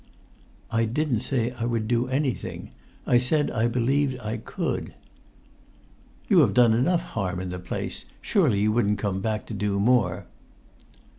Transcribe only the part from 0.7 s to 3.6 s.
"I didn't say I would do anything. I said